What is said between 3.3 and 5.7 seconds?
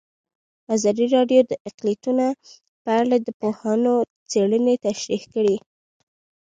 پوهانو څېړنې تشریح کړې.